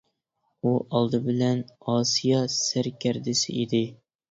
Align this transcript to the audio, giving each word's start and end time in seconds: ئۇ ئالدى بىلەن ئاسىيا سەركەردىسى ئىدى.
ئۇ 0.63 0.71
ئالدى 0.99 1.19
بىلەن 1.27 1.61
ئاسىيا 1.95 2.41
سەركەردىسى 2.57 3.57
ئىدى. 3.61 3.87